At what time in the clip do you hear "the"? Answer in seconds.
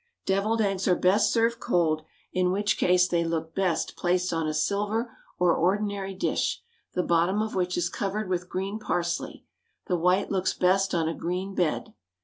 6.95-7.03, 9.85-9.95